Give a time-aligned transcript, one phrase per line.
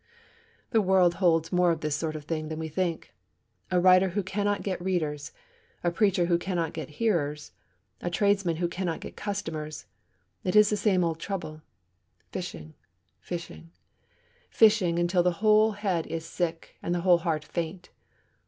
[0.71, 3.13] The world holds more of this sort of thing than we think.
[3.69, 5.31] A writer who cannot get readers,
[5.83, 7.51] a preacher who cannot get hearers,
[8.01, 9.85] a tradesman who cannot get customers
[10.43, 11.61] it is the same old trouble.
[12.31, 12.73] Fishing,
[13.19, 13.69] fishing,
[14.49, 17.89] fishing, until the whole head is sick and the whole heart faint.